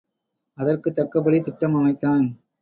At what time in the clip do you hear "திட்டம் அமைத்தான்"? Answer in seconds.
1.41-2.25